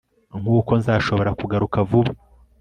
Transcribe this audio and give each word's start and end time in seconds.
Nkuko 0.39 0.71
nzashobora 0.79 1.31
kugaruka 1.39 1.77
vuba 1.89 2.11